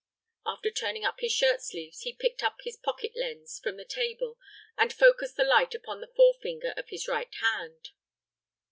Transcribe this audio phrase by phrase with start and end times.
[0.47, 4.39] After turning up his shirt sleeves, he picked up a pocket lens from the table
[4.75, 7.89] and focused the light upon the forefinger of his right hand.